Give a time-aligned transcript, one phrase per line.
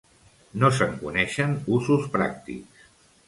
[0.61, 2.89] No se'n coneixen usos pràctics.